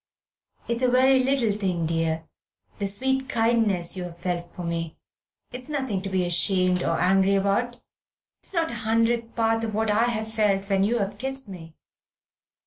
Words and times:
It's 0.67 0.81
a 0.81 0.87
very 0.89 1.23
little 1.23 1.51
thing, 1.51 1.85
dear, 1.85 2.27
the 2.79 2.87
sweet 2.87 3.29
kindness 3.29 3.95
you've 3.95 4.17
felt 4.17 4.49
for 4.51 4.63
me. 4.63 4.97
It's 5.51 5.69
nothing 5.69 6.01
to 6.01 6.09
be 6.09 6.25
ashamed 6.25 6.81
or 6.81 6.99
angry 6.99 7.35
about. 7.35 7.79
It's 8.41 8.51
not 8.51 8.71
a 8.71 8.81
hundredth 8.81 9.35
part 9.35 9.63
of 9.63 9.75
what 9.75 9.91
I 9.91 10.05
have 10.05 10.33
felt 10.33 10.67
when 10.71 10.83
you 10.83 10.97
have 10.97 11.19
kissed 11.19 11.47
me. 11.47 11.75